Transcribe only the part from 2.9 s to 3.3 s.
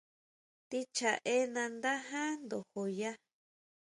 yá.